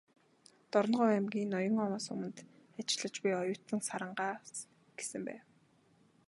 "Дорноговь 0.71 1.13
аймгийн 1.15 1.51
Ноён-Овоо 1.53 1.99
суманд 2.07 2.35
ажиллаж 2.79 3.15
буй 3.21 3.33
оюутан 3.41 3.79
Сарангаа"с 3.87 4.53
гэсэн 4.97 5.21
байв. 5.27 5.43